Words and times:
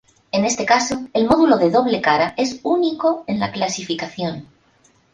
En 0.31 0.45
este 0.45 0.65
caso, 0.65 1.07
el 1.13 1.27
módulo 1.27 1.59
de 1.59 1.69
doble 1.69 2.01
cara 2.01 2.33
es 2.35 2.59
único 2.63 3.23
en 3.27 3.39
la 3.39 3.51
clasificación. 3.51 4.47